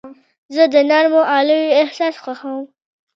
زه 0.55 0.63
د 0.73 0.75
نرمو 0.89 1.21
غالیو 1.29 1.73
احساس 1.81 2.15
خوښوم. 2.23 2.65